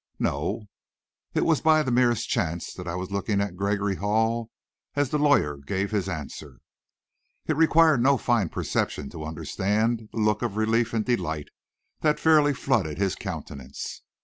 "No." 0.17 0.65
It 1.35 1.45
was 1.45 1.61
by 1.61 1.83
the 1.83 1.91
merest 1.91 2.27
chance 2.27 2.73
that 2.73 2.87
I 2.87 2.95
was 2.95 3.11
looking 3.11 3.39
at 3.39 3.55
Gregory 3.55 3.97
Hall, 3.97 4.49
as 4.95 5.11
the 5.11 5.19
lawyer 5.19 5.57
gave 5.57 5.91
this 5.91 6.07
answer. 6.07 6.57
It 7.45 7.55
required 7.55 8.01
no 8.01 8.17
fine 8.17 8.49
perception 8.49 9.11
to 9.11 9.23
understand 9.23 10.09
the 10.11 10.17
look 10.19 10.41
of 10.41 10.57
relief 10.57 10.95
and 10.95 11.05
delight 11.05 11.49
that 11.99 12.19
fairly 12.19 12.55
flooded 12.55 12.97
his 12.97 13.13
countenance. 13.13 14.01